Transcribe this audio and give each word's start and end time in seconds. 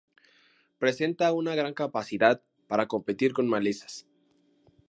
Presenta 0.79 1.31
una 1.31 1.53
gran 1.53 1.75
capacidad 1.75 2.41
para 2.67 2.87
competir 2.87 3.33
con 3.33 3.47
malezas. 3.47 4.07